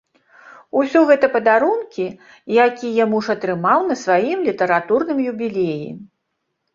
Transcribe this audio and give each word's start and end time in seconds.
Усё 0.83 1.01
гэта 1.09 1.27
падарункі, 1.33 2.05
якія 2.67 3.07
муж 3.11 3.25
атрымаў 3.35 3.79
на 3.91 3.95
сваім 4.05 4.39
літаратурным 4.49 5.17
юбілеі. 5.33 5.87